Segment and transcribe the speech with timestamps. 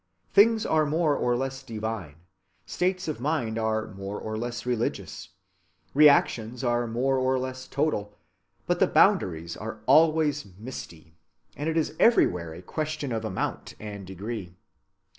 [0.33, 2.15] Things are more or less divine,
[2.65, 5.29] states of mind are more or less religious,
[5.93, 8.17] reactions are more or less total,
[8.65, 11.13] but the boundaries are always misty,
[11.55, 14.55] and it is everywhere a question of amount and degree.